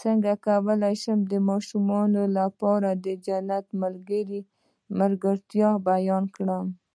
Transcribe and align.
څنګه 0.00 0.32
کولی 0.46 0.94
شم 1.02 1.18
د 1.32 1.34
ماشومانو 1.48 2.22
لپاره 2.38 2.90
د 3.04 3.06
جنت 3.26 3.64
د 3.70 3.74
ملګرو 3.82 4.40
ملګرتیا 4.98 5.70
بیان 5.88 6.24
کړم 6.36 6.66